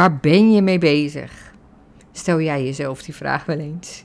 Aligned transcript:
Waar 0.00 0.16
ben 0.16 0.52
je 0.52 0.62
mee 0.62 0.78
bezig? 0.78 1.52
Stel 2.12 2.40
jij 2.40 2.64
jezelf 2.64 3.02
die 3.02 3.14
vraag 3.14 3.44
wel 3.44 3.58
eens. 3.58 4.04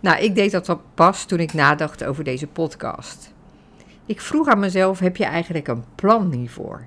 Nou, 0.00 0.22
ik 0.22 0.34
deed 0.34 0.50
dat 0.50 0.80
pas 0.94 1.24
toen 1.24 1.38
ik 1.38 1.52
nadacht 1.52 2.04
over 2.04 2.24
deze 2.24 2.46
podcast. 2.46 3.34
Ik 4.06 4.20
vroeg 4.20 4.48
aan 4.48 4.58
mezelf: 4.58 4.98
heb 4.98 5.16
je 5.16 5.24
eigenlijk 5.24 5.68
een 5.68 5.84
plan 5.94 6.32
hiervoor? 6.32 6.84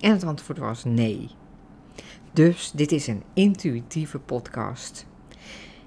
En 0.00 0.10
het 0.10 0.24
antwoord 0.24 0.58
was 0.58 0.84
nee. 0.84 1.30
Dus 2.32 2.70
dit 2.74 2.92
is 2.92 3.06
een 3.06 3.22
intuïtieve 3.34 4.18
podcast. 4.18 5.06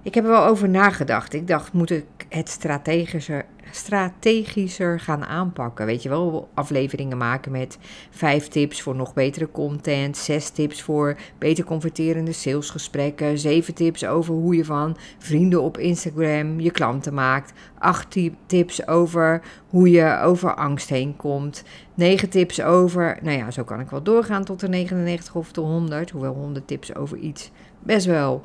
Ik 0.01 0.13
heb 0.13 0.23
er 0.23 0.29
wel 0.29 0.45
over 0.45 0.69
nagedacht. 0.69 1.33
Ik 1.33 1.47
dacht, 1.47 1.73
moet 1.73 1.91
ik 1.91 2.05
het 2.29 2.49
strategischer, 2.49 3.45
strategischer 3.75 4.99
gaan 4.99 5.25
aanpakken? 5.25 5.85
Weet 5.85 6.03
je 6.03 6.09
wel, 6.09 6.49
afleveringen 6.53 7.17
maken 7.17 7.51
met 7.51 7.77
vijf 8.09 8.47
tips 8.47 8.81
voor 8.81 8.95
nog 8.95 9.13
betere 9.13 9.51
content, 9.51 10.17
zes 10.17 10.49
tips 10.49 10.81
voor 10.81 11.17
beter 11.37 11.63
converterende 11.63 12.31
salesgesprekken, 12.31 13.37
zeven 13.37 13.73
tips 13.73 14.05
over 14.05 14.33
hoe 14.33 14.55
je 14.55 14.65
van 14.65 14.97
vrienden 15.17 15.61
op 15.61 15.77
Instagram 15.77 16.59
je 16.59 16.71
klanten 16.71 17.13
maakt, 17.13 17.53
acht 17.79 18.17
tips 18.45 18.87
over 18.87 19.41
hoe 19.69 19.89
je 19.89 20.19
over 20.19 20.55
angst 20.55 20.89
heen 20.89 21.15
komt, 21.15 21.63
negen 21.93 22.29
tips 22.29 22.61
over, 22.61 23.17
nou 23.21 23.37
ja, 23.37 23.51
zo 23.51 23.63
kan 23.63 23.79
ik 23.79 23.89
wel 23.89 24.03
doorgaan 24.03 24.43
tot 24.43 24.59
de 24.59 24.69
99 24.69 25.35
of 25.35 25.51
de 25.51 25.61
100, 25.61 26.09
hoewel 26.09 26.33
100 26.33 26.67
tips 26.67 26.95
over 26.95 27.17
iets 27.17 27.51
best 27.79 28.05
wel 28.05 28.41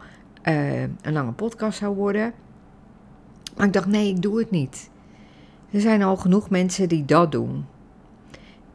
uh, 0.48 0.82
een 0.82 1.12
lange 1.12 1.32
podcast 1.32 1.78
zou 1.78 1.94
worden. 1.94 2.32
Maar 3.56 3.66
ik 3.66 3.72
dacht, 3.72 3.86
nee, 3.86 4.08
ik 4.08 4.22
doe 4.22 4.38
het 4.38 4.50
niet. 4.50 4.90
Er 5.70 5.80
zijn 5.80 6.02
al 6.02 6.16
genoeg 6.16 6.50
mensen 6.50 6.88
die 6.88 7.04
dat 7.04 7.32
doen. 7.32 7.66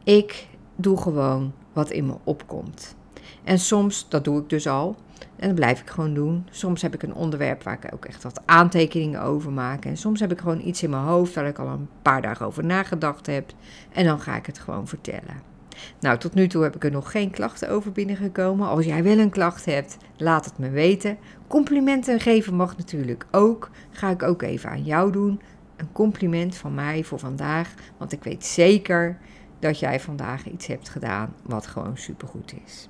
Ik 0.04 0.48
doe 0.76 1.00
gewoon 1.00 1.52
wat 1.72 1.90
in 1.90 2.06
me 2.06 2.14
opkomt. 2.24 2.96
En 3.44 3.58
soms, 3.58 4.06
dat 4.08 4.24
doe 4.24 4.40
ik 4.40 4.48
dus 4.48 4.66
al, 4.66 4.96
en 5.36 5.46
dat 5.46 5.54
blijf 5.54 5.80
ik 5.80 5.90
gewoon 5.90 6.14
doen. 6.14 6.46
Soms 6.50 6.82
heb 6.82 6.94
ik 6.94 7.02
een 7.02 7.14
onderwerp 7.14 7.62
waar 7.62 7.78
ik 7.82 7.94
ook 7.94 8.04
echt 8.04 8.22
wat 8.22 8.40
aantekeningen 8.44 9.22
over 9.22 9.52
maak. 9.52 9.84
En 9.84 9.96
soms 9.96 10.20
heb 10.20 10.32
ik 10.32 10.38
gewoon 10.38 10.60
iets 10.60 10.82
in 10.82 10.90
mijn 10.90 11.02
hoofd 11.02 11.34
waar 11.34 11.46
ik 11.46 11.58
al 11.58 11.66
een 11.66 11.88
paar 12.02 12.22
dagen 12.22 12.46
over 12.46 12.64
nagedacht 12.64 13.26
heb. 13.26 13.52
En 13.92 14.04
dan 14.04 14.20
ga 14.20 14.36
ik 14.36 14.46
het 14.46 14.58
gewoon 14.58 14.88
vertellen. 14.88 15.54
Nou, 16.00 16.18
tot 16.18 16.34
nu 16.34 16.46
toe 16.46 16.62
heb 16.62 16.76
ik 16.76 16.84
er 16.84 16.90
nog 16.90 17.10
geen 17.10 17.30
klachten 17.30 17.70
over 17.70 17.92
binnengekomen. 17.92 18.68
Als 18.68 18.84
jij 18.84 19.02
wel 19.02 19.18
een 19.18 19.30
klacht 19.30 19.64
hebt, 19.64 19.96
laat 20.16 20.44
het 20.44 20.58
me 20.58 20.70
weten. 20.70 21.18
Complimenten 21.46 22.20
geven 22.20 22.54
mag 22.54 22.76
natuurlijk 22.76 23.26
ook. 23.30 23.70
Ga 23.90 24.10
ik 24.10 24.22
ook 24.22 24.42
even 24.42 24.70
aan 24.70 24.84
jou 24.84 25.12
doen. 25.12 25.40
Een 25.76 25.92
compliment 25.92 26.56
van 26.56 26.74
mij 26.74 27.04
voor 27.04 27.18
vandaag. 27.18 27.74
Want 27.96 28.12
ik 28.12 28.24
weet 28.24 28.44
zeker 28.44 29.18
dat 29.58 29.78
jij 29.78 30.00
vandaag 30.00 30.46
iets 30.46 30.66
hebt 30.66 30.88
gedaan 30.88 31.34
wat 31.42 31.66
gewoon 31.66 31.96
supergoed 31.96 32.54
is. 32.64 32.88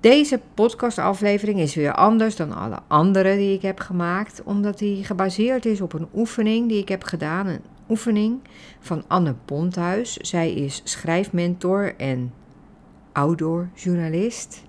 Deze 0.00 0.40
podcastaflevering 0.54 1.58
is 1.58 1.74
weer 1.74 1.94
anders 1.94 2.36
dan 2.36 2.52
alle 2.52 2.78
andere 2.86 3.36
die 3.36 3.54
ik 3.54 3.62
heb 3.62 3.80
gemaakt, 3.80 4.42
omdat 4.42 4.78
die 4.78 5.04
gebaseerd 5.04 5.66
is 5.66 5.80
op 5.80 5.92
een 5.92 6.08
oefening 6.14 6.68
die 6.68 6.78
ik 6.78 6.88
heb 6.88 7.04
gedaan, 7.04 7.46
een 7.46 7.64
oefening 7.88 8.40
van 8.80 9.04
Anne 9.06 9.34
Ponthuis. 9.44 10.16
Zij 10.16 10.52
is 10.52 10.80
schrijfmentor 10.84 11.94
en 11.96 12.32
outdoor 13.12 13.68
journalist. 13.74 14.62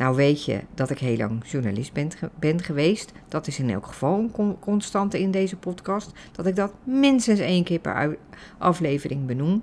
Nou 0.00 0.16
weet 0.16 0.44
je 0.44 0.60
dat 0.74 0.90
ik 0.90 0.98
heel 0.98 1.16
lang 1.16 1.46
journalist 1.46 1.92
ben, 1.92 2.10
ben 2.38 2.62
geweest. 2.62 3.12
Dat 3.28 3.46
is 3.46 3.58
in 3.58 3.70
elk 3.70 3.86
geval 3.86 4.30
een 4.36 4.58
constante 4.58 5.20
in 5.20 5.30
deze 5.30 5.56
podcast. 5.56 6.12
Dat 6.32 6.46
ik 6.46 6.56
dat 6.56 6.72
minstens 6.84 7.38
één 7.38 7.64
keer 7.64 7.78
per 7.78 8.18
aflevering 8.58 9.26
benoem. 9.26 9.62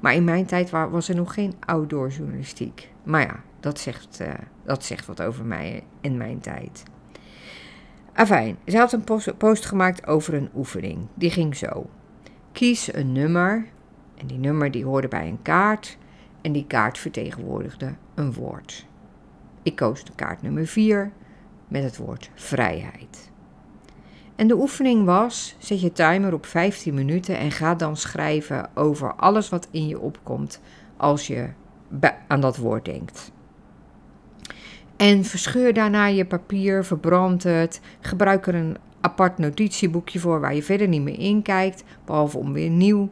Maar 0.00 0.14
in 0.14 0.24
mijn 0.24 0.46
tijd 0.46 0.70
was 0.70 1.08
er 1.08 1.14
nog 1.14 1.34
geen 1.34 1.54
outdoor 1.60 2.08
journalistiek. 2.08 2.90
Maar 3.02 3.20
ja, 3.20 3.42
dat 3.60 3.78
zegt, 3.78 4.20
uh, 4.22 4.28
dat 4.64 4.84
zegt 4.84 5.06
wat 5.06 5.22
over 5.22 5.44
mij 5.44 5.84
in 6.00 6.16
mijn 6.16 6.40
tijd. 6.40 6.82
Afijn, 8.12 8.56
ze 8.66 8.76
had 8.76 8.92
een 8.92 9.04
post, 9.04 9.38
post 9.38 9.66
gemaakt 9.66 10.06
over 10.06 10.34
een 10.34 10.50
oefening. 10.54 11.06
Die 11.14 11.30
ging 11.30 11.56
zo. 11.56 11.90
Kies 12.52 12.94
een 12.94 13.12
nummer. 13.12 13.66
En 14.16 14.26
die 14.26 14.38
nummer 14.38 14.70
die 14.70 14.84
hoorde 14.84 15.08
bij 15.08 15.28
een 15.28 15.42
kaart. 15.42 15.98
En 16.40 16.52
die 16.52 16.66
kaart 16.66 16.98
vertegenwoordigde 16.98 17.94
een 18.14 18.32
woord. 18.32 18.88
Ik 19.62 19.76
koos 19.76 20.04
de 20.04 20.12
kaart 20.14 20.42
nummer 20.42 20.66
4 20.66 21.12
met 21.68 21.82
het 21.82 21.96
woord 21.96 22.30
vrijheid. 22.34 23.30
En 24.36 24.48
de 24.48 24.56
oefening 24.56 25.04
was: 25.04 25.56
zet 25.58 25.80
je 25.80 25.92
timer 25.92 26.32
op 26.32 26.46
15 26.46 26.94
minuten 26.94 27.38
en 27.38 27.50
ga 27.50 27.74
dan 27.74 27.96
schrijven 27.96 28.70
over 28.74 29.14
alles 29.14 29.48
wat 29.48 29.68
in 29.70 29.86
je 29.86 30.00
opkomt 30.00 30.60
als 30.96 31.26
je 31.26 31.48
aan 32.26 32.40
dat 32.40 32.56
woord 32.56 32.84
denkt. 32.84 33.32
En 34.96 35.24
verscheur 35.24 35.72
daarna 35.72 36.06
je 36.06 36.24
papier, 36.24 36.84
verbrand 36.84 37.42
het, 37.42 37.80
gebruik 38.00 38.46
er 38.46 38.54
een 38.54 38.76
apart 39.00 39.38
notitieboekje 39.38 40.18
voor 40.18 40.40
waar 40.40 40.54
je 40.54 40.62
verder 40.62 40.88
niet 40.88 41.02
meer 41.02 41.18
in 41.18 41.42
kijkt, 41.42 41.84
behalve 42.04 42.38
om 42.38 42.52
weer 42.52 42.70
nieuw, 42.70 43.10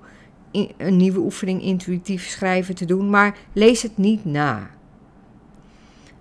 een 0.77 0.97
nieuwe 0.97 1.19
oefening 1.19 1.63
intuïtief 1.63 2.27
schrijven 2.27 2.75
te 2.75 2.85
doen, 2.85 3.11
maar 3.11 3.37
lees 3.53 3.83
het 3.83 3.97
niet 3.97 4.25
na. 4.25 4.71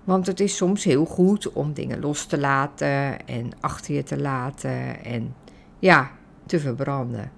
Want 0.08 0.28
het 0.28 0.40
is 0.40 0.56
soms 0.56 0.84
heel 0.84 1.06
goed 1.06 1.52
om 1.52 1.74
dingen 1.74 2.00
los 2.00 2.26
te 2.26 2.40
laten 2.40 3.26
en 3.28 3.50
achter 3.60 3.96
je 3.96 4.04
te 4.04 4.20
laten 4.20 5.04
en 5.04 5.36
ja, 5.80 6.12
te 6.46 6.60
verbranden. 6.60 7.32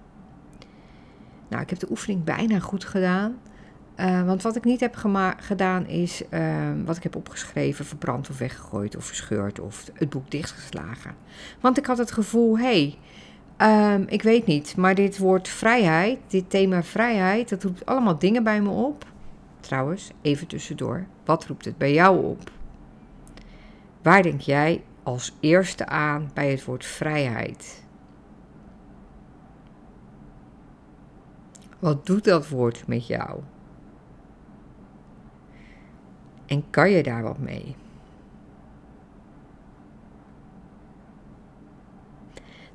Nou, 1.47 1.61
ik 1.61 1.69
heb 1.69 1.79
de 1.79 1.89
oefening 1.89 2.23
bijna 2.23 2.59
goed 2.59 2.85
gedaan. 2.85 3.37
Uh, 3.95 4.25
want 4.25 4.41
wat 4.41 4.55
ik 4.55 4.63
niet 4.63 4.79
heb 4.79 4.95
gedaan 5.39 5.87
is 5.87 6.21
uh, 6.29 6.41
wat 6.85 6.97
ik 6.97 7.03
heb 7.03 7.15
opgeschreven, 7.15 7.85
verbrand 7.85 8.29
of 8.29 8.37
weggegooid 8.37 8.95
of 8.95 9.05
verscheurd 9.05 9.59
of 9.59 9.89
het 9.93 10.09
boek 10.09 10.31
dichtgeslagen. 10.31 11.15
Want 11.59 11.77
ik 11.77 11.85
had 11.85 11.97
het 11.97 12.11
gevoel, 12.11 12.57
hé, 12.57 12.97
hey, 13.57 13.93
um, 13.93 14.05
ik 14.07 14.21
weet 14.21 14.45
niet, 14.45 14.75
maar 14.77 14.95
dit 14.95 15.17
woord 15.17 15.47
vrijheid, 15.47 16.19
dit 16.27 16.49
thema 16.49 16.83
vrijheid, 16.83 17.49
dat 17.49 17.63
roept 17.63 17.85
allemaal 17.85 18.19
dingen 18.19 18.43
bij 18.43 18.61
me 18.61 18.69
op. 18.69 19.05
Trouwens, 19.59 20.11
even 20.21 20.47
tussendoor, 20.47 21.05
wat 21.25 21.45
roept 21.45 21.65
het 21.65 21.77
bij 21.77 21.93
jou 21.93 22.25
op? 22.25 22.51
Waar 24.01 24.23
denk 24.23 24.41
jij 24.41 24.83
als 25.03 25.35
eerste 25.39 25.85
aan 25.85 26.31
bij 26.33 26.51
het 26.51 26.65
woord 26.65 26.85
vrijheid? 26.85 27.83
Wat 31.79 32.05
doet 32.05 32.23
dat 32.23 32.49
woord 32.49 32.87
met 32.87 33.07
jou? 33.07 33.39
En 36.45 36.69
kan 36.69 36.91
je 36.91 37.03
daar 37.03 37.23
wat 37.23 37.37
mee? 37.37 37.75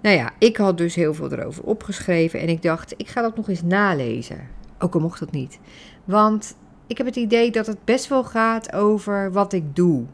Nou 0.00 0.16
ja, 0.16 0.32
ik 0.38 0.56
had 0.56 0.78
dus 0.78 0.94
heel 0.94 1.14
veel 1.14 1.32
erover 1.32 1.64
opgeschreven 1.64 2.40
en 2.40 2.48
ik 2.48 2.62
dacht, 2.62 2.94
ik 2.96 3.08
ga 3.08 3.22
dat 3.22 3.36
nog 3.36 3.48
eens 3.48 3.62
nalezen. 3.62 4.48
Ook 4.78 4.94
al 4.94 5.00
mocht 5.00 5.20
dat 5.20 5.30
niet. 5.30 5.58
Want 6.04 6.56
ik 6.86 6.98
heb 6.98 7.06
het 7.06 7.16
idee 7.16 7.50
dat 7.50 7.66
het 7.66 7.84
best 7.84 8.08
wel 8.08 8.24
gaat 8.24 8.72
over 8.72 9.32
wat 9.32 9.52
ik 9.52 9.76
doe 9.76 10.06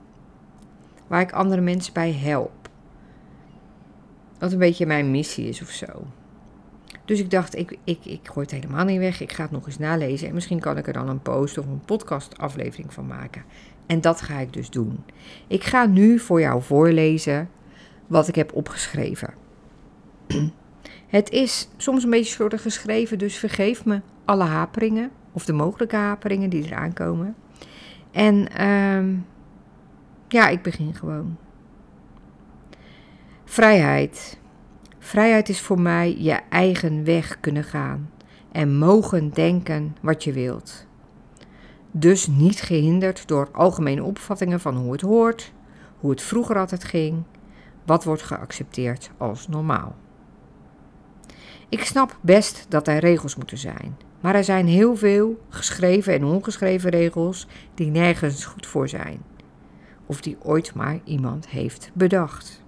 waar 1.10 1.20
ik 1.20 1.32
andere 1.32 1.60
mensen 1.60 1.92
bij 1.92 2.12
help. 2.12 2.68
Wat 4.38 4.52
een 4.52 4.58
beetje 4.58 4.86
mijn 4.86 5.10
missie 5.10 5.48
is 5.48 5.62
of 5.62 5.70
zo. 5.70 5.86
Dus 7.04 7.20
ik 7.20 7.30
dacht, 7.30 7.56
ik, 7.56 7.78
ik, 7.84 8.04
ik 8.04 8.20
gooi 8.22 8.46
het 8.50 8.50
helemaal 8.50 8.84
niet 8.84 8.98
weg. 8.98 9.20
Ik 9.20 9.32
ga 9.32 9.42
het 9.42 9.50
nog 9.50 9.66
eens 9.66 9.78
nalezen. 9.78 10.28
En 10.28 10.34
misschien 10.34 10.60
kan 10.60 10.76
ik 10.76 10.86
er 10.86 10.92
dan 10.92 11.08
een 11.08 11.22
post 11.22 11.58
of 11.58 11.66
een 11.66 11.84
podcast 11.84 12.38
aflevering 12.38 12.92
van 12.92 13.06
maken. 13.06 13.44
En 13.86 14.00
dat 14.00 14.20
ga 14.20 14.38
ik 14.38 14.52
dus 14.52 14.70
doen. 14.70 15.04
Ik 15.46 15.64
ga 15.64 15.86
nu 15.86 16.18
voor 16.18 16.40
jou 16.40 16.62
voorlezen 16.62 17.48
wat 18.06 18.28
ik 18.28 18.34
heb 18.34 18.54
opgeschreven. 18.54 19.34
Het 21.06 21.30
is 21.30 21.68
soms 21.76 22.04
een 22.04 22.10
beetje 22.10 22.32
slordig 22.32 22.62
geschreven, 22.62 23.18
dus 23.18 23.36
vergeef 23.36 23.84
me 23.84 24.00
alle 24.24 24.44
haperingen. 24.44 25.10
Of 25.32 25.44
de 25.44 25.52
mogelijke 25.52 25.96
haperingen 25.96 26.50
die 26.50 26.64
eraan 26.64 26.92
komen. 26.92 27.34
En 28.10 28.66
um, 28.66 29.26
ja, 30.32 30.48
ik 30.48 30.62
begin 30.62 30.94
gewoon. 30.94 31.36
Vrijheid. 33.44 34.38
Vrijheid 34.98 35.48
is 35.48 35.60
voor 35.60 35.80
mij 35.80 36.16
je 36.18 36.40
eigen 36.48 37.04
weg 37.04 37.40
kunnen 37.40 37.64
gaan 37.64 38.10
en 38.52 38.78
mogen 38.78 39.30
denken 39.30 39.96
wat 40.00 40.24
je 40.24 40.32
wilt. 40.32 40.86
Dus 41.90 42.26
niet 42.26 42.60
gehinderd 42.60 43.28
door 43.28 43.48
algemene 43.52 44.02
opvattingen 44.02 44.60
van 44.60 44.76
hoe 44.76 44.92
het 44.92 45.00
hoort, 45.00 45.52
hoe 45.98 46.10
het 46.10 46.22
vroeger 46.22 46.58
altijd 46.58 46.84
ging, 46.84 47.22
wat 47.86 48.04
wordt 48.04 48.22
geaccepteerd 48.22 49.10
als 49.16 49.48
normaal. 49.48 49.96
Ik 51.68 51.84
snap 51.84 52.18
best 52.20 52.66
dat 52.68 52.88
er 52.88 52.98
regels 52.98 53.36
moeten 53.36 53.58
zijn, 53.58 53.96
maar 54.20 54.34
er 54.34 54.44
zijn 54.44 54.66
heel 54.66 54.96
veel 54.96 55.40
geschreven 55.48 56.12
en 56.12 56.24
ongeschreven 56.24 56.90
regels 56.90 57.46
die 57.74 57.90
nergens 57.90 58.44
goed 58.44 58.66
voor 58.66 58.88
zijn 58.88 59.22
of 60.10 60.20
die 60.20 60.36
ooit 60.42 60.74
maar 60.74 61.00
iemand 61.04 61.48
heeft 61.48 61.90
bedacht. 61.92 62.62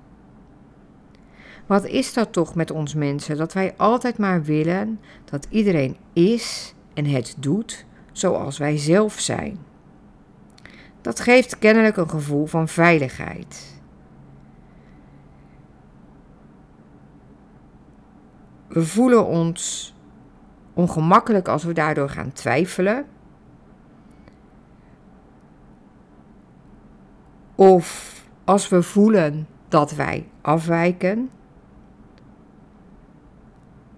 Wat 1.67 1.85
is 1.85 2.12
dat 2.12 2.33
toch 2.33 2.55
met 2.55 2.71
ons 2.71 2.94
mensen 2.94 3.37
dat 3.37 3.53
wij 3.53 3.75
altijd 3.77 4.19
maar 4.19 4.43
willen 4.43 5.00
dat 5.25 5.47
iedereen 5.50 5.97
is 6.12 6.75
en 6.94 7.06
het 7.06 7.35
doet 7.39 7.87
zoals 8.12 8.59
wij 8.59 8.77
zelf 8.77 9.21
zijn? 9.21 9.59
Dat 11.00 11.21
geeft 11.21 11.59
kennelijk 11.59 11.97
een 11.97 12.11
gevoel 12.11 12.47
van 12.47 12.69
veiligheid. 12.69 13.83
We 18.69 18.87
voelen 18.87 19.27
ons 19.27 19.94
ongemakkelijk 20.73 21.49
als 21.49 21.65
we 21.65 21.73
daardoor 21.73 22.09
gaan 22.09 22.33
twijfelen. 22.33 23.06
Of 27.54 28.20
als 28.44 28.69
we 28.69 28.82
voelen 28.82 29.46
dat 29.69 29.94
wij 29.94 30.28
afwijken. 30.40 31.31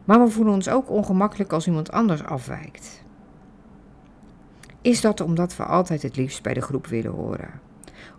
Maar 0.04 0.20
we 0.20 0.28
voelen 0.28 0.54
ons 0.54 0.68
ook 0.68 0.90
ongemakkelijk 0.90 1.52
als 1.52 1.66
iemand 1.66 1.92
anders 1.92 2.24
afwijkt. 2.24 3.02
Is 4.80 5.00
dat 5.00 5.20
omdat 5.20 5.56
we 5.56 5.64
altijd 5.64 6.02
het 6.02 6.16
liefst 6.16 6.42
bij 6.42 6.54
de 6.54 6.60
groep 6.60 6.86
willen 6.86 7.12
horen? 7.12 7.60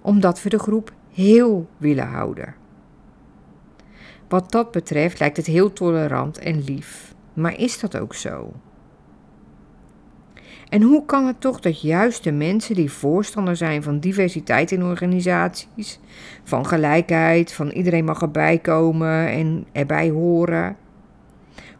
Omdat 0.01 0.41
we 0.41 0.49
de 0.49 0.59
groep 0.59 0.93
heel 1.11 1.69
willen 1.77 2.07
houden? 2.07 2.55
Wat 4.27 4.51
dat 4.51 4.71
betreft 4.71 5.19
lijkt 5.19 5.38
het 5.38 5.45
heel 5.45 5.73
tolerant 5.73 6.38
en 6.38 6.63
lief. 6.63 7.13
Maar 7.33 7.59
is 7.59 7.79
dat 7.79 7.97
ook 7.97 8.13
zo? 8.13 8.53
En 10.69 10.81
hoe 10.81 11.06
kan 11.06 11.25
het 11.25 11.41
toch 11.41 11.59
dat 11.59 11.81
juist 11.81 12.23
de 12.23 12.31
mensen 12.31 12.75
die 12.75 12.91
voorstander 12.91 13.56
zijn 13.56 13.83
van 13.83 14.00
diversiteit 14.00 14.71
in 14.71 14.83
organisaties, 14.83 16.00
van 16.44 16.65
gelijkheid, 16.65 17.53
van 17.53 17.69
iedereen 17.69 18.06
mag 18.06 18.21
erbij 18.21 18.57
komen 18.57 19.27
en 19.27 19.65
erbij 19.71 20.09
horen, 20.09 20.77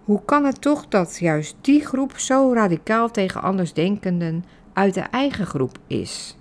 hoe 0.04 0.22
kan 0.26 0.46
het 0.46 0.62
toch 0.62 0.88
dat 0.88 1.18
juist 1.20 1.56
die 1.62 1.86
groep 1.86 2.18
zo 2.18 2.54
radicaal 2.54 3.12
tegen 3.12 3.42
andersdenkenden 3.42 4.46
uit 4.74 4.94
de 4.94 5.02
eigen 5.02 5.46
groep 5.46 5.78
is? 5.88 6.38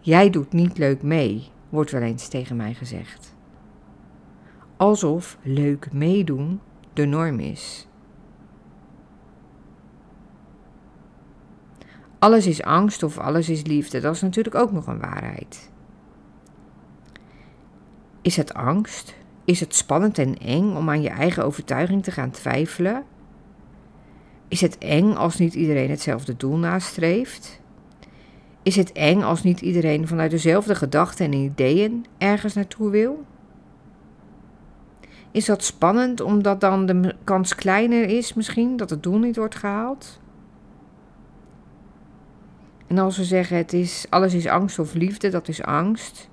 Jij 0.00 0.30
doet 0.30 0.52
niet 0.52 0.78
leuk 0.78 1.02
mee, 1.02 1.48
wordt 1.68 1.90
wel 1.90 2.02
eens 2.02 2.28
tegen 2.28 2.56
mij 2.56 2.74
gezegd. 2.74 3.34
Alsof 4.76 5.38
leuk 5.42 5.92
meedoen 5.92 6.60
de 6.92 7.04
norm 7.04 7.38
is. 7.38 7.87
Alles 12.18 12.46
is 12.46 12.62
angst 12.62 13.02
of 13.02 13.18
alles 13.18 13.48
is 13.48 13.62
liefde, 13.62 14.00
dat 14.00 14.14
is 14.14 14.20
natuurlijk 14.20 14.54
ook 14.54 14.72
nog 14.72 14.86
een 14.86 15.00
waarheid. 15.00 15.70
Is 18.22 18.36
het 18.36 18.54
angst? 18.54 19.14
Is 19.44 19.60
het 19.60 19.74
spannend 19.74 20.18
en 20.18 20.38
eng 20.38 20.76
om 20.76 20.88
aan 20.88 21.02
je 21.02 21.08
eigen 21.08 21.44
overtuiging 21.44 22.02
te 22.02 22.10
gaan 22.10 22.30
twijfelen? 22.30 23.04
Is 24.48 24.60
het 24.60 24.78
eng 24.78 25.12
als 25.12 25.38
niet 25.38 25.54
iedereen 25.54 25.90
hetzelfde 25.90 26.36
doel 26.36 26.56
nastreeft? 26.56 27.60
Is 28.62 28.76
het 28.76 28.92
eng 28.92 29.22
als 29.22 29.42
niet 29.42 29.60
iedereen 29.60 30.06
vanuit 30.06 30.30
dezelfde 30.30 30.74
gedachten 30.74 31.24
en 31.24 31.32
ideeën 31.32 32.06
ergens 32.18 32.54
naartoe 32.54 32.90
wil? 32.90 33.24
Is 35.30 35.44
dat 35.44 35.64
spannend 35.64 36.20
omdat 36.20 36.60
dan 36.60 36.86
de 36.86 37.14
kans 37.24 37.54
kleiner 37.54 38.08
is 38.08 38.34
misschien 38.34 38.76
dat 38.76 38.90
het 38.90 39.02
doel 39.02 39.18
niet 39.18 39.36
wordt 39.36 39.54
gehaald? 39.54 40.20
En 42.88 42.98
als 42.98 43.16
we 43.16 43.24
zeggen 43.24 43.56
het 43.56 43.72
is 43.72 44.06
alles 44.08 44.34
is 44.34 44.46
angst 44.46 44.78
of 44.78 44.94
liefde, 44.94 45.28
dat 45.28 45.48
is 45.48 45.62
angst. 45.62 46.28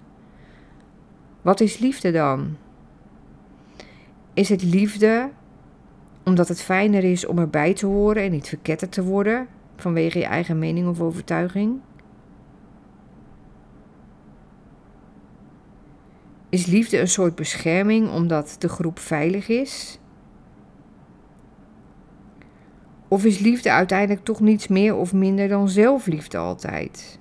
Wat 1.42 1.60
is 1.60 1.78
liefde 1.78 2.12
dan? 2.12 2.58
Is 4.34 4.50
het 4.50 4.64
liefde 4.64 5.30
omdat 6.24 6.48
het 6.48 6.62
fijner 6.62 7.04
is 7.04 7.26
om 7.26 7.40
erbij 7.40 7.74
te 7.74 7.86
horen 7.86 8.24
en 8.24 8.32
niet 8.32 8.48
verketterd 8.48 8.92
te 8.92 9.04
worden 9.04 9.48
vanwege 9.76 10.20
je 10.20 10.26
eigen 10.26 10.60
mening 10.60 10.88
of 10.88 11.02
overtuiging? 11.02 11.80
Is 16.50 16.66
liefde 16.66 17.00
een 17.00 17.08
soort 17.08 17.36
bescherming 17.36 18.12
omdat 18.12 18.56
de 18.60 18.70
groep 18.70 19.00
veilig 19.00 19.48
is? 19.48 20.00
Of 23.08 23.26
is 23.26 23.40
liefde 23.40 23.72
uiteindelijk 23.72 24.26
toch 24.26 24.40
niets 24.40 24.68
meer 24.68 24.96
of 24.96 25.14
minder 25.14 25.48
dan 25.48 25.70
zelfliefde 25.70 26.38
altijd? 26.38 27.20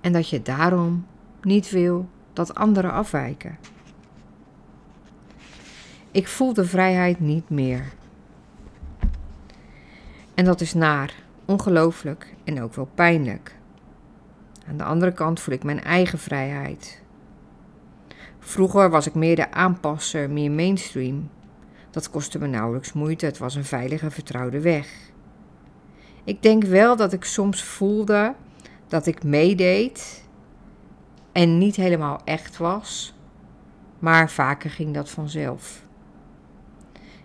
En 0.00 0.12
dat 0.12 0.28
je 0.28 0.42
daarom 0.42 1.06
niet 1.42 1.70
wil 1.70 2.08
dat 2.32 2.54
anderen 2.54 2.92
afwijken. 2.92 3.58
Ik 6.10 6.28
voel 6.28 6.52
de 6.52 6.64
vrijheid 6.64 7.20
niet 7.20 7.50
meer. 7.50 7.92
En 10.34 10.44
dat 10.44 10.60
is 10.60 10.74
naar, 10.74 11.14
ongelooflijk 11.44 12.34
en 12.44 12.62
ook 12.62 12.74
wel 12.74 12.88
pijnlijk. 12.94 13.56
Aan 14.68 14.76
de 14.76 14.84
andere 14.84 15.12
kant 15.12 15.40
voel 15.40 15.54
ik 15.54 15.64
mijn 15.64 15.82
eigen 15.82 16.18
vrijheid. 16.18 17.03
Vroeger 18.46 18.90
was 18.90 19.06
ik 19.06 19.14
meer 19.14 19.36
de 19.36 19.50
aanpasser, 19.50 20.30
meer 20.30 20.50
mainstream. 20.50 21.30
Dat 21.90 22.10
kostte 22.10 22.38
me 22.38 22.46
nauwelijks 22.46 22.92
moeite, 22.92 23.26
het 23.26 23.38
was 23.38 23.54
een 23.54 23.64
veilige, 23.64 24.10
vertrouwde 24.10 24.60
weg. 24.60 24.88
Ik 26.24 26.42
denk 26.42 26.64
wel 26.64 26.96
dat 26.96 27.12
ik 27.12 27.24
soms 27.24 27.62
voelde 27.62 28.34
dat 28.88 29.06
ik 29.06 29.22
meedeed 29.22 30.24
en 31.32 31.58
niet 31.58 31.76
helemaal 31.76 32.20
echt 32.24 32.56
was, 32.56 33.14
maar 33.98 34.30
vaker 34.30 34.70
ging 34.70 34.94
dat 34.94 35.10
vanzelf. 35.10 35.83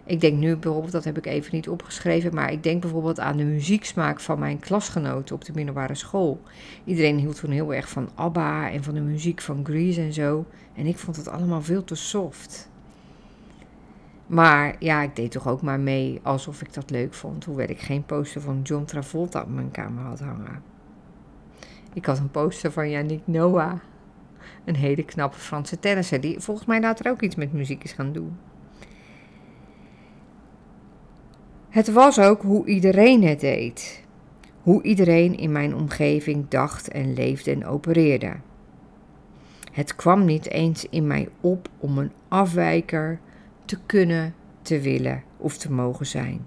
Ik 0.10 0.22
denk 0.22 0.38
nu 0.38 0.56
bijvoorbeeld, 0.56 0.92
dat 0.92 1.04
heb 1.04 1.18
ik 1.18 1.26
even 1.26 1.56
niet 1.56 1.70
opgeschreven, 1.70 2.34
maar 2.34 2.52
ik 2.52 2.64
denk 2.64 2.82
bijvoorbeeld 2.82 3.20
aan 3.20 3.38
de 3.38 3.44
muzieksmaak 3.44 4.20
van 4.20 4.40
mijn 4.40 4.60
klasgenoten 4.60 5.36
op 5.36 5.46
de 5.46 5.52
middelbare 5.56 5.96
school. 5.96 6.42
Iedereen 6.84 7.18
hield 7.18 7.40
toen 7.40 7.52
heel 7.52 7.74
erg 7.74 7.90
van 7.90 8.10
ABBA 8.16 8.72
en 8.72 8.84
van 8.84 8.94
de 8.94 9.00
muziek 9.00 9.42
van 9.42 9.66
Grease 9.66 10.02
en 10.02 10.14
zo. 10.14 10.46
En 10.76 10.86
ik 10.86 10.98
vond 10.98 11.16
het 11.16 11.28
allemaal 11.28 11.62
veel 11.62 11.84
te 11.84 11.96
soft. 11.96 12.70
Maar 14.28 14.76
ja, 14.80 15.02
ik 15.02 15.16
deed 15.16 15.32
toch 15.32 15.48
ook 15.48 15.62
maar 15.62 15.80
mee 15.80 16.20
alsof 16.24 16.62
ik 16.62 16.74
dat 16.74 16.90
leuk 16.90 17.14
vond, 17.14 17.46
hoewel 17.46 17.70
ik 17.70 17.80
geen 17.80 18.06
poster 18.06 18.42
van 18.42 18.62
John 18.64 18.86
Travolta 18.86 19.42
op 19.42 19.50
mijn 19.50 19.72
kamer 19.72 20.04
had 20.04 20.20
hangen. 20.20 20.64
Ik 21.94 22.06
had 22.06 22.18
een 22.18 22.32
poster 22.32 22.72
van 22.72 22.90
Yannick 22.90 23.22
Noah, 23.26 23.74
een 24.66 24.76
hele 24.76 25.04
knappe 25.04 25.38
Franse 25.38 25.80
tennisser, 25.80 26.22
die 26.22 26.40
volgens 26.40 26.68
mij 26.68 26.82
later 26.82 27.12
ook 27.12 27.22
iets 27.22 27.36
met 27.36 27.54
muziek 27.54 27.84
is 27.84 27.92
gaan 27.92 28.14
doen. 28.14 28.38
Het 31.70 31.92
was 31.92 32.20
ook 32.20 32.42
hoe 32.42 32.66
iedereen 32.66 33.24
het 33.24 33.40
deed. 33.40 34.04
Hoe 34.62 34.84
iedereen 34.84 35.38
in 35.38 35.52
mijn 35.52 35.76
omgeving 35.76 36.48
dacht 36.48 36.88
en 36.88 37.14
leefde 37.14 37.52
en 37.52 37.66
opereerde. 37.66 38.36
Het 39.72 39.96
kwam 39.96 40.26
niet 40.26 40.50
eens 40.50 40.86
in 40.90 41.08
mij 41.08 41.30
op 41.42 41.70
om 41.80 41.98
een 41.98 42.12
afwijker 42.28 43.20
te 43.66 43.78
kunnen, 43.86 44.34
te 44.62 44.80
willen 44.80 45.24
of 45.38 45.58
te 45.58 45.72
mogen 45.72 46.06
zijn. 46.06 46.46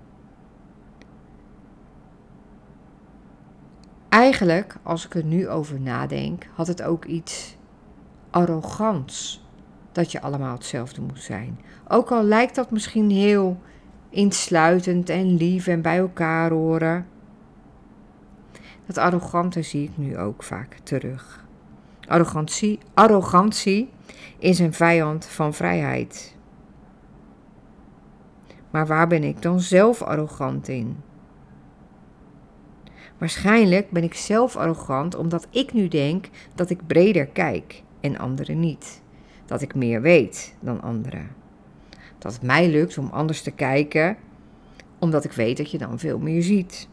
Eigenlijk, 4.09 4.77
als 4.83 5.07
ik 5.07 5.15
er 5.15 5.25
nu 5.25 5.49
over 5.49 5.81
nadenk, 5.81 6.47
had 6.55 6.67
het 6.67 6.83
ook 6.83 7.05
iets 7.05 7.57
arrogants 8.31 9.45
dat 9.93 10.13
je 10.13 10.21
allemaal 10.21 10.55
hetzelfde 10.55 11.01
moet 11.01 11.21
zijn. 11.21 11.59
Ook 11.89 12.11
al 12.11 12.23
lijkt 12.23 12.55
dat 12.55 12.71
misschien 12.71 13.11
heel 13.11 13.61
insluitend 14.13 15.09
en 15.09 15.37
lief 15.37 15.67
en 15.67 15.83
bij 15.83 15.99
elkaar 15.99 16.51
horen. 16.51 17.07
Dat 18.87 18.99
arrogante 18.99 19.63
zie 19.63 19.83
ik 19.85 19.97
nu 19.97 20.19
ook 20.19 20.43
vaak 20.43 20.77
terug. 20.83 21.45
Arrogantie, 22.09 22.79
arrogantie 22.95 23.91
is 24.39 24.59
een 24.59 24.73
vijand 24.73 25.27
van 25.27 25.55
vrijheid. 25.55 26.37
Maar 28.71 28.87
waar 28.87 29.07
ben 29.07 29.25
ik 29.25 29.43
dan 29.43 29.61
zelf 29.61 30.03
arrogant 30.03 30.69
in? 30.69 30.97
Waarschijnlijk 33.19 33.91
ben 33.91 34.03
ik 34.03 34.15
zelf 34.15 34.57
arrogant 34.57 35.15
omdat 35.15 35.47
ik 35.51 35.73
nu 35.73 35.89
denk 35.89 36.29
dat 36.55 36.71
ik 36.71 36.87
breder 36.87 37.27
kijk 37.27 37.83
en 38.01 38.19
anderen 38.19 38.61
niet. 38.61 39.03
Dat 39.47 39.63
ik 39.63 39.75
meer 39.75 40.01
weet 40.01 40.55
dan 40.61 40.83
anderen 40.83 41.42
dat 42.23 42.33
het 42.33 42.43
mij 42.43 42.71
lukt 42.71 42.99
om 42.99 43.09
anders 43.13 43.43
te 43.43 43.51
kijken, 43.51 44.17
omdat 44.99 45.25
ik 45.25 45.33
weet 45.33 45.57
dat 45.57 45.71
je 45.71 45.79
dan 45.79 45.99
veel 45.99 46.19
meer 46.19 46.43
ziet. 46.43 46.89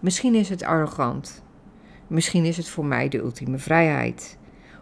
Misschien 0.00 0.34
is 0.34 0.48
het 0.48 0.62
arrogant. 0.62 1.42
Misschien 2.06 2.44
is 2.44 2.56
het 2.56 2.68
voor 2.68 2.84
mij 2.84 3.08
de 3.08 3.18
ultieme 3.18 3.58
vrijheid. 3.58 4.38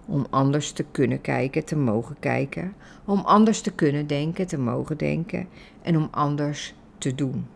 Om 0.07 0.27
anders 0.31 0.73
te 0.73 0.85
kunnen 0.91 1.21
kijken, 1.21 1.65
te 1.65 1.77
mogen 1.77 2.17
kijken. 2.19 2.75
Om 3.05 3.21
anders 3.21 3.61
te 3.61 3.73
kunnen 3.73 4.07
denken, 4.07 4.47
te 4.47 4.59
mogen 4.59 4.97
denken. 4.97 5.49
En 5.83 5.97
om 5.97 6.09
anders 6.11 6.75
te 6.99 7.15
doen. 7.15 7.47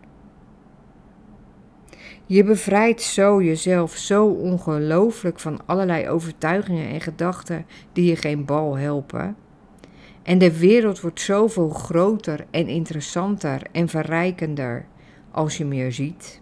Je 2.25 2.43
bevrijdt 2.43 3.01
zo 3.01 3.43
jezelf 3.43 3.95
zo 3.95 4.25
ongelooflijk 4.27 5.39
van 5.39 5.59
allerlei 5.65 6.09
overtuigingen 6.09 6.89
en 6.89 7.01
gedachten 7.01 7.65
die 7.93 8.05
je 8.05 8.15
geen 8.15 8.45
bal 8.45 8.77
helpen. 8.77 9.35
En 10.23 10.37
de 10.37 10.59
wereld 10.59 11.01
wordt 11.01 11.21
zoveel 11.21 11.69
groter 11.69 12.45
en 12.51 12.67
interessanter 12.67 13.61
en 13.71 13.87
verrijkender 13.87 14.85
als 15.31 15.57
je 15.57 15.65
meer 15.65 15.91
ziet. 15.91 16.41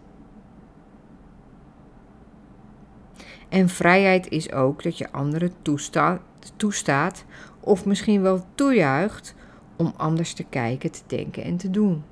En 3.50 3.70
vrijheid 3.70 4.29
is 4.29 4.51
ook 4.51 4.84
dat 4.84 4.98
je 4.98 5.12
anderen 5.12 5.51
toestaat, 5.62 6.22
toestaat 6.55 7.25
of 7.60 7.86
misschien 7.86 8.22
wel 8.22 8.46
toejuicht 8.55 9.36
om 9.75 9.93
anders 9.98 10.34
te 10.34 10.43
kijken, 10.43 10.91
te 10.91 11.01
denken 11.08 11.43
en 11.43 11.58
te 11.58 11.70
doen. 11.70 12.03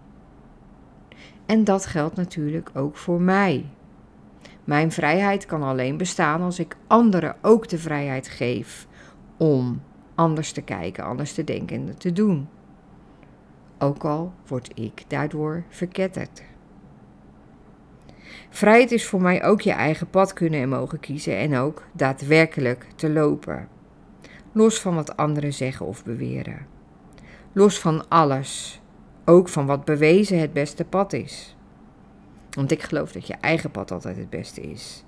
En 1.51 1.63
dat 1.63 1.85
geldt 1.85 2.15
natuurlijk 2.15 2.69
ook 2.73 2.97
voor 2.97 3.21
mij. 3.21 3.65
Mijn 4.63 4.91
vrijheid 4.91 5.45
kan 5.45 5.63
alleen 5.63 5.97
bestaan 5.97 6.41
als 6.41 6.59
ik 6.59 6.75
anderen 6.87 7.35
ook 7.41 7.67
de 7.67 7.77
vrijheid 7.77 8.27
geef 8.27 8.87
om 9.37 9.81
anders 10.15 10.51
te 10.51 10.61
kijken, 10.61 11.03
anders 11.03 11.33
te 11.33 11.43
denken 11.43 11.87
en 11.87 11.97
te 11.97 12.13
doen. 12.13 12.49
Ook 13.79 14.03
al 14.03 14.33
word 14.47 14.79
ik 14.79 15.03
daardoor 15.07 15.63
verketterd. 15.69 16.43
Vrijheid 18.49 18.91
is 18.91 19.05
voor 19.05 19.21
mij 19.21 19.43
ook 19.43 19.61
je 19.61 19.71
eigen 19.71 20.09
pad 20.09 20.33
kunnen 20.33 20.61
en 20.61 20.69
mogen 20.69 20.99
kiezen 20.99 21.37
en 21.37 21.55
ook 21.55 21.83
daadwerkelijk 21.91 22.87
te 22.95 23.09
lopen. 23.09 23.67
Los 24.51 24.79
van 24.79 24.95
wat 24.95 25.17
anderen 25.17 25.53
zeggen 25.53 25.85
of 25.85 26.03
beweren. 26.03 26.67
Los 27.51 27.79
van 27.79 28.09
alles. 28.09 28.80
Ook 29.31 29.49
van 29.49 29.65
wat 29.65 29.85
bewezen 29.85 30.39
het 30.39 30.53
beste 30.53 30.85
pad 30.85 31.13
is. 31.13 31.55
Want 32.49 32.71
ik 32.71 32.81
geloof 32.81 33.11
dat 33.11 33.27
je 33.27 33.33
eigen 33.33 33.71
pad 33.71 33.91
altijd 33.91 34.17
het 34.17 34.29
beste 34.29 34.61
is. 34.61 35.03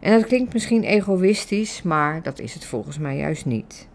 En 0.00 0.12
dat 0.18 0.26
klinkt 0.26 0.52
misschien 0.52 0.82
egoïstisch, 0.82 1.82
maar 1.82 2.22
dat 2.22 2.38
is 2.38 2.54
het 2.54 2.64
volgens 2.64 2.98
mij 2.98 3.16
juist 3.16 3.46
niet. 3.46 3.88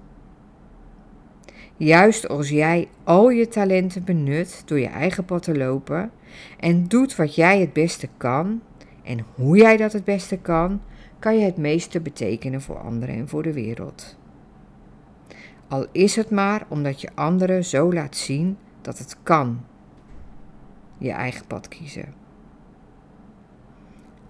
Juist 1.76 2.28
als 2.28 2.50
jij 2.50 2.88
al 3.04 3.30
je 3.30 3.48
talenten 3.48 4.04
benut 4.04 4.62
door 4.66 4.80
je 4.80 4.88
eigen 4.88 5.26
pad 5.26 5.44
te 5.44 5.58
lopen 5.58 6.12
en 6.60 6.88
doet 6.88 7.16
wat 7.16 7.36
jij 7.36 7.60
het 7.60 7.74
beste 7.74 8.10
kan 8.18 8.62
en 9.04 9.26
hoe 9.36 9.58
jij 9.58 9.78
dat 9.78 9.94
het 9.94 10.04
beste 10.04 10.38
kan, 10.38 10.82
kan 11.20 11.38
je 11.38 11.46
het 11.46 11.58
meeste 11.58 12.00
betekenen 12.00 12.62
voor 12.62 12.78
anderen 12.78 13.16
en 13.16 13.28
voor 13.28 13.44
de 13.44 13.54
wereld. 13.54 14.18
Al 15.68 15.86
is 15.92 16.16
het 16.16 16.30
maar 16.30 16.66
omdat 16.68 17.02
je 17.02 17.10
anderen 17.16 17.66
zo 17.66 17.94
laat 17.94 18.16
zien 18.16 18.58
dat 18.88 18.98
het 18.98 19.18
kan. 19.24 19.66
Je 20.98 21.12
eigen 21.12 21.48
pad 21.48 21.68
kiezen. 21.68 22.14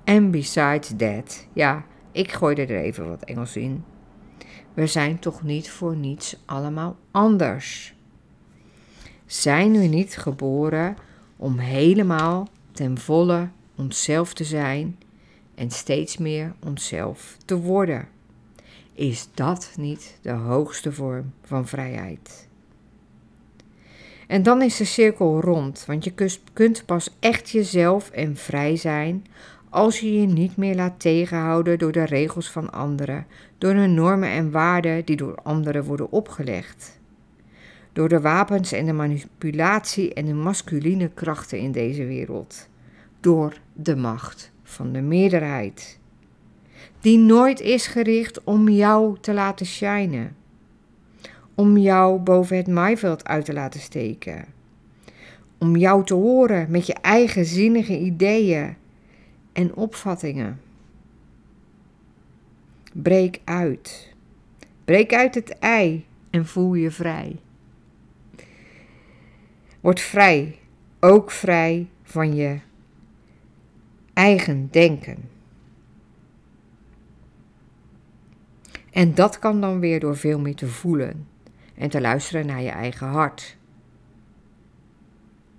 En 0.04 0.32
besides 0.32 0.94
that, 0.98 1.48
ja, 1.54 1.86
ik 2.12 2.32
gooi 2.32 2.56
er 2.56 2.70
even 2.70 3.10
wat 3.10 3.24
Engels 3.24 3.56
in. 3.56 3.84
We 4.74 4.88
zijn 4.88 5.20
toch 5.20 5.44
niet 5.44 5.70
voor 5.70 5.96
niets 5.96 6.42
allemaal 6.46 6.98
anders. 7.12 7.96
Zijn 9.26 9.72
we 9.72 9.86
niet 9.86 10.18
geboren 10.18 10.96
om 11.36 11.58
helemaal 11.58 12.48
ten 12.72 12.98
volle 12.98 13.50
onszelf 13.76 14.34
te 14.34 14.44
zijn 14.44 14.98
en 15.56 15.72
steeds 15.72 16.18
meer 16.18 16.56
onszelf 16.66 17.38
te 17.46 17.58
worden? 17.58 18.08
Is 18.94 19.30
dat 19.34 19.74
niet 19.76 20.20
de 20.22 20.32
hoogste 20.32 20.92
vorm 20.92 21.34
van 21.42 21.68
vrijheid? 21.68 22.48
En 24.27 24.43
dan 24.43 24.62
is 24.62 24.77
de 24.77 24.86
cirkel 24.86 25.41
rond, 25.41 25.84
want 25.88 26.03
je 26.03 26.13
kunt 26.53 26.86
pas 26.86 27.15
echt 27.19 27.50
jezelf 27.50 28.10
en 28.10 28.36
vrij 28.36 28.75
zijn 28.75 29.25
als 29.69 30.00
je 30.00 30.19
je 30.19 30.27
niet 30.27 30.57
meer 30.57 30.75
laat 30.75 31.00
tegenhouden 31.00 31.79
door 31.79 31.91
de 31.91 32.03
regels 32.03 32.51
van 32.51 32.72
anderen, 32.72 33.25
door 33.57 33.74
de 33.74 33.88
normen 33.88 34.29
en 34.29 34.51
waarden 34.51 35.05
die 35.05 35.15
door 35.15 35.36
anderen 35.43 35.84
worden 35.84 36.12
opgelegd. 36.12 37.00
Door 37.93 38.10
de 38.10 38.22
wapens 38.22 38.72
en 38.72 38.86
de 38.86 38.93
manipulatie 38.93 40.13
en 40.13 40.25
de 40.25 40.34
masculine 40.34 41.10
krachten 41.13 41.60
in 41.60 41.72
deze 41.72 42.05
wereld. 42.05 42.69
Door 43.19 43.60
de 43.74 43.96
macht 43.96 44.51
van 44.63 44.91
de 44.91 45.01
meerderheid. 45.01 46.00
Die 47.00 47.17
nooit 47.17 47.60
is 47.60 47.88
gericht 47.88 48.43
om 48.43 48.69
jou 48.69 49.17
te 49.22 49.34
laten 49.34 49.65
shinen. 49.65 50.36
Om 51.58 51.78
jou 51.78 52.20
boven 52.20 52.58
het 52.58 52.68
maaiveld 52.68 53.28
uit 53.28 53.46
te 53.46 53.54
laten 53.54 53.80
steken. 53.80 54.46
Om 55.58 55.76
jou 55.76 56.06
te 56.06 56.14
horen 56.14 56.72
met 56.72 56.88
je 56.88 56.94
eigen 56.94 57.46
zinnige 57.46 58.00
ideeën 58.00 58.76
en 59.54 59.76
opvattingen. 59.76 60.62
Breek 62.94 63.42
uit. 63.44 64.14
Breek 64.86 65.14
uit 65.14 65.36
het 65.36 65.60
ei 65.60 66.06
en 66.30 66.46
voel 66.46 66.74
je 66.74 66.92
vrij. 66.92 67.40
Word 69.82 70.00
vrij, 70.00 70.60
ook 71.00 71.32
vrij 71.32 71.88
van 72.04 72.36
je 72.36 72.60
eigen 74.14 74.68
denken. 74.72 75.30
En 78.92 79.16
dat 79.16 79.40
kan 79.40 79.62
dan 79.62 79.80
weer 79.80 80.00
door 80.00 80.18
veel 80.18 80.40
meer 80.40 80.56
te 80.56 80.68
voelen 80.68 81.36
en 81.77 81.89
te 81.89 82.01
luisteren 82.01 82.46
naar 82.46 82.62
je 82.62 82.69
eigen 82.69 83.07
hart, 83.07 83.57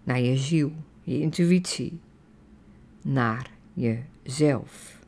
naar 0.02 0.20
je 0.20 0.36
ziel, 0.36 0.72
je 1.02 1.20
intuïtie, 1.20 2.00
naar 3.02 3.50
jezelf. 3.72 4.98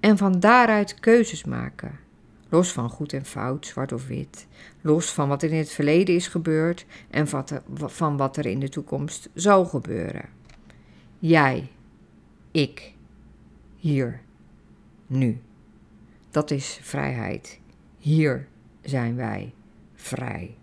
En 0.00 0.16
van 0.18 0.40
daaruit 0.40 0.94
keuzes 0.94 1.44
maken. 1.44 1.98
Los 2.48 2.72
van 2.72 2.90
goed 2.90 3.12
en 3.12 3.24
fout, 3.24 3.66
zwart 3.66 3.92
of 3.92 4.06
wit. 4.06 4.46
Los 4.80 5.12
van 5.12 5.28
wat 5.28 5.42
er 5.42 5.50
in 5.50 5.58
het 5.58 5.70
verleden 5.70 6.14
is 6.14 6.28
gebeurd 6.28 6.86
en 7.10 7.28
van 7.68 8.16
wat 8.16 8.36
er 8.36 8.46
in 8.46 8.60
de 8.60 8.68
toekomst 8.68 9.28
zal 9.34 9.64
gebeuren. 9.64 10.28
Jij, 11.18 11.70
ik, 12.50 12.94
hier, 13.76 14.20
nu. 15.06 15.40
Dat 16.30 16.50
is 16.50 16.78
vrijheid. 16.82 17.60
Hier 17.98 18.48
zijn 18.88 19.16
wij 19.16 19.52
vrij. 19.94 20.54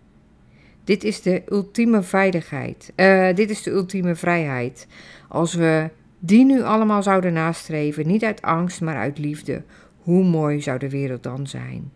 Dit 0.84 1.04
is 1.04 1.22
de 1.22 1.42
ultieme 1.48 2.02
veiligheid. 2.02 2.92
Uh, 2.96 3.34
dit 3.34 3.50
is 3.50 3.62
de 3.62 3.70
ultieme 3.70 4.14
vrijheid. 4.14 4.86
Als 5.28 5.54
we 5.54 5.90
die 6.18 6.44
nu 6.44 6.62
allemaal 6.62 7.02
zouden 7.02 7.32
nastreven, 7.32 8.06
niet 8.06 8.24
uit 8.24 8.42
angst, 8.42 8.80
maar 8.80 8.96
uit 8.96 9.18
liefde, 9.18 9.62
hoe 9.98 10.24
mooi 10.24 10.62
zou 10.62 10.78
de 10.78 10.90
wereld 10.90 11.22
dan 11.22 11.46
zijn? 11.46 11.92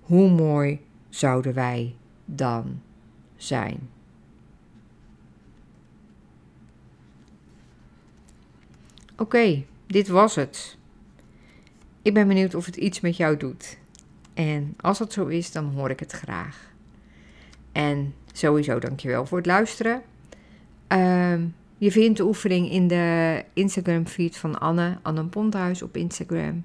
Hoe 0.00 0.30
mooi 0.30 0.80
zouden 1.08 1.54
wij 1.54 1.94
dan 2.24 2.80
zijn? 3.36 3.88
Oké, 9.16 9.64
dit 9.86 10.08
was 10.08 10.34
het. 10.34 10.76
Ik 12.02 12.14
ben 12.14 12.28
benieuwd 12.28 12.54
of 12.54 12.66
het 12.66 12.76
iets 12.76 13.00
met 13.00 13.16
jou 13.16 13.36
doet. 13.36 13.79
En 14.40 14.74
als 14.80 14.98
dat 14.98 15.12
zo 15.12 15.26
is, 15.26 15.52
dan 15.52 15.64
hoor 15.64 15.90
ik 15.90 16.00
het 16.00 16.12
graag. 16.12 16.72
En 17.72 18.14
sowieso 18.32 18.78
dankjewel 18.78 19.26
voor 19.26 19.38
het 19.38 19.46
luisteren. 19.46 20.02
Um, 20.88 21.54
je 21.78 21.90
vindt 21.90 22.16
de 22.16 22.24
oefening 22.24 22.70
in 22.70 22.88
de 22.88 23.44
Instagram 23.52 24.06
feed 24.06 24.36
van 24.36 24.60
Anne, 24.60 24.98
Anne 25.02 25.24
Ponthuis 25.24 25.82
op 25.82 25.96
Instagram. 25.96 26.64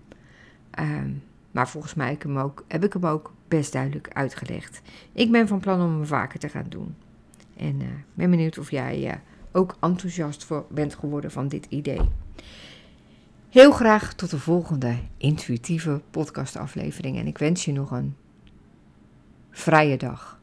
Ehm, 0.71 1.11
maar 1.51 1.69
volgens 1.69 1.93
mij 1.93 2.07
heb 2.07 2.15
ik, 2.15 2.23
hem 2.23 2.37
ook, 2.37 2.63
heb 2.67 2.83
ik 2.83 2.93
hem 2.93 3.05
ook 3.05 3.33
best 3.47 3.71
duidelijk 3.73 4.07
uitgelegd. 4.13 4.81
Ik 5.13 5.31
ben 5.31 5.47
van 5.47 5.59
plan 5.59 5.81
om 5.81 5.95
hem 5.95 6.05
vaker 6.05 6.39
te 6.39 6.49
gaan 6.49 6.69
doen. 6.69 6.95
En 7.57 7.81
uh, 7.81 7.87
ben 8.13 8.29
benieuwd 8.29 8.57
of 8.57 8.71
jij 8.71 9.03
uh, 9.03 9.13
ook 9.51 9.75
enthousiast 9.79 10.43
voor 10.43 10.65
bent 10.69 10.95
geworden 10.95 11.31
van 11.31 11.47
dit 11.47 11.65
idee. 11.69 12.01
Heel 13.55 13.71
graag 13.71 14.13
tot 14.13 14.29
de 14.29 14.39
volgende 14.39 14.95
intuïtieve 15.17 16.01
podcastaflevering. 16.11 17.17
En 17.17 17.27
ik 17.27 17.37
wens 17.37 17.65
je 17.65 17.71
nog 17.71 17.91
een 17.91 18.15
vrije 19.51 19.97
dag. 19.97 20.39